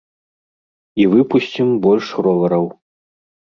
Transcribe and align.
І 1.03 1.05
выпусцім 1.11 1.67
больш 1.85 2.05
ровараў! 2.25 2.65